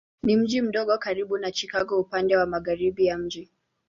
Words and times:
Ni 0.23 0.37
mji 0.37 0.61
mdogo 0.61 0.97
karibu 0.97 1.37
na 1.37 1.51
Chicago 1.51 1.99
upande 1.99 2.37
wa 2.37 2.45
magharibi 2.45 3.05
ya 3.05 3.17
mji. 3.17 3.49